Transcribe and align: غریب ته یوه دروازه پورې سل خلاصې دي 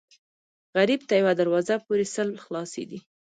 غریب 0.77 1.01
ته 1.07 1.13
یوه 1.21 1.33
دروازه 1.39 1.75
پورې 1.85 2.05
سل 2.15 2.29
خلاصې 2.43 2.83
دي 2.89 2.99